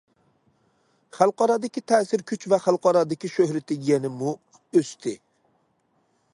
[1.17, 4.35] خەلقئارادىكى تەسىر كۈچ ۋە خەلقئارادىكى شۆھرىتى يەنىمۇ
[4.81, 5.15] ئۆستى.